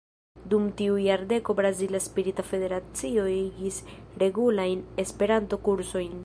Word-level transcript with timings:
Dum 0.51 0.63
tiu 0.79 0.95
jardeko 1.07 1.55
Brazila 1.59 2.01
Spirita 2.05 2.45
Federacio 2.47 3.27
igis 3.35 3.79
regulajn 4.25 4.83
Esperanto-kursojn. 5.05 6.19